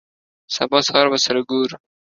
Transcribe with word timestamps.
سبا 0.55 0.79
سهار 0.87 1.07
به 1.11 1.17
سره 1.25 1.41
ګورو. 1.51 1.77